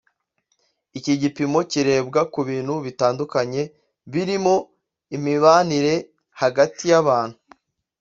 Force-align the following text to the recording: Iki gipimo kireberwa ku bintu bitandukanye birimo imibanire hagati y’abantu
Iki 0.97 1.13
gipimo 1.21 1.59
kireberwa 1.71 2.21
ku 2.33 2.39
bintu 2.49 2.73
bitandukanye 2.85 3.61
birimo 4.13 4.53
imibanire 5.15 5.93
hagati 6.41 6.83
y’abantu 6.93 7.37